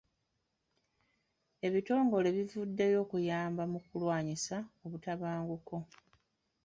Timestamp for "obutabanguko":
4.85-5.77